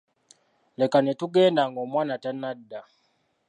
Leka 0.79 0.99
ne 1.01 1.13
tugenda 1.19 1.61
ng'omwana 1.67 2.15
tannadda. 2.23 2.79